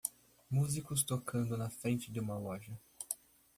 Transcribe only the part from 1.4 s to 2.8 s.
na frente de uma loja